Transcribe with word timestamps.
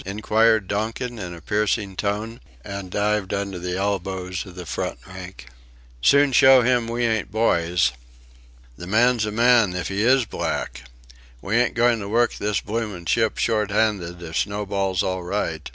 inquired 0.03 0.67
Donkin 0.67 1.19
in 1.19 1.31
a 1.35 1.41
piercing 1.41 1.95
tone, 1.95 2.41
and 2.65 2.89
dived 2.89 3.35
under 3.35 3.59
the 3.59 3.77
elbows 3.77 4.47
of 4.47 4.55
the 4.55 4.65
front 4.65 4.97
rank. 5.05 5.45
"Soon 6.01 6.31
show 6.31 6.63
'im 6.63 6.87
we 6.87 7.05
ain't 7.05 7.29
boys..." 7.31 7.91
"The 8.79 8.87
man's 8.87 9.27
a 9.27 9.31
man 9.31 9.75
if 9.75 9.89
he 9.89 10.01
is 10.03 10.25
black." 10.25 10.89
"We 11.39 11.55
ain't 11.55 11.75
goin' 11.75 11.99
to 11.99 12.09
work 12.09 12.33
this 12.33 12.61
bloomin' 12.61 13.05
ship 13.05 13.37
shorthanded 13.37 14.23
if 14.23 14.37
Snowball's 14.39 15.03
all 15.03 15.21
right..." 15.21 15.69